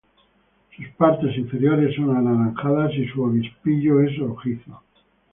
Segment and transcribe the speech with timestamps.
[0.75, 4.81] Sus partes inferiores son anaranjadas y su obispillo es rojizo.